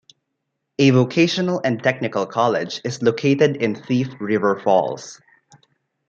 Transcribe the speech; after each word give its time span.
A 0.79 0.89
vocational 0.89 1.61
and 1.63 1.83
technical 1.83 2.25
college 2.25 2.81
is 2.83 3.03
located 3.03 3.57
in 3.57 3.75
Thief 3.75 4.07
River 4.19 4.59
Falls. 4.59 5.21